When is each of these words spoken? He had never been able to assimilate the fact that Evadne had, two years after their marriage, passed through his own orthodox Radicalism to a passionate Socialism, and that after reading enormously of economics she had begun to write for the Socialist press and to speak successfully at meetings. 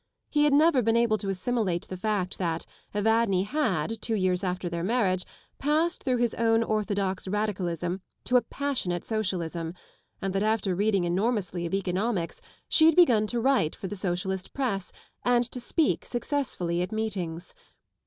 He 0.31 0.45
had 0.45 0.53
never 0.53 0.81
been 0.81 0.97
able 0.97 1.19
to 1.19 1.29
assimilate 1.29 1.87
the 1.87 1.95
fact 1.95 2.39
that 2.39 2.65
Evadne 2.91 3.43
had, 3.43 4.01
two 4.01 4.15
years 4.15 4.43
after 4.43 4.67
their 4.67 4.83
marriage, 4.83 5.25
passed 5.59 6.01
through 6.01 6.17
his 6.17 6.33
own 6.39 6.63
orthodox 6.63 7.27
Radicalism 7.27 8.01
to 8.23 8.35
a 8.35 8.41
passionate 8.41 9.05
Socialism, 9.05 9.75
and 10.19 10.33
that 10.33 10.41
after 10.41 10.73
reading 10.73 11.03
enormously 11.03 11.67
of 11.67 11.75
economics 11.75 12.41
she 12.67 12.87
had 12.87 12.95
begun 12.95 13.27
to 13.27 13.39
write 13.39 13.75
for 13.75 13.85
the 13.85 13.95
Socialist 13.95 14.53
press 14.53 14.91
and 15.23 15.43
to 15.51 15.59
speak 15.59 16.03
successfully 16.03 16.81
at 16.81 16.91
meetings. 16.91 17.53